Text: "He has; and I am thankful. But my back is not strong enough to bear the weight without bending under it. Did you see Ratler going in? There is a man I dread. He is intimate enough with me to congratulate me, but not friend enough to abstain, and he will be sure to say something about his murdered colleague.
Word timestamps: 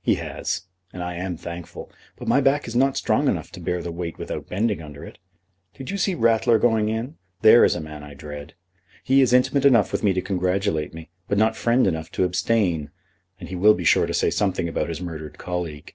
"He 0.00 0.14
has; 0.14 0.66
and 0.92 1.02
I 1.02 1.16
am 1.16 1.36
thankful. 1.36 1.90
But 2.14 2.28
my 2.28 2.40
back 2.40 2.68
is 2.68 2.76
not 2.76 2.96
strong 2.96 3.26
enough 3.26 3.50
to 3.50 3.60
bear 3.60 3.82
the 3.82 3.90
weight 3.90 4.16
without 4.16 4.46
bending 4.46 4.80
under 4.80 5.04
it. 5.04 5.18
Did 5.74 5.90
you 5.90 5.98
see 5.98 6.14
Ratler 6.14 6.56
going 6.60 6.88
in? 6.88 7.16
There 7.40 7.64
is 7.64 7.74
a 7.74 7.80
man 7.80 8.04
I 8.04 8.14
dread. 8.14 8.54
He 9.02 9.20
is 9.22 9.32
intimate 9.32 9.64
enough 9.64 9.90
with 9.90 10.04
me 10.04 10.12
to 10.12 10.22
congratulate 10.22 10.94
me, 10.94 11.10
but 11.26 11.36
not 11.36 11.56
friend 11.56 11.84
enough 11.88 12.12
to 12.12 12.22
abstain, 12.22 12.92
and 13.40 13.48
he 13.48 13.56
will 13.56 13.74
be 13.74 13.82
sure 13.82 14.06
to 14.06 14.14
say 14.14 14.30
something 14.30 14.68
about 14.68 14.88
his 14.88 15.00
murdered 15.00 15.36
colleague. 15.36 15.92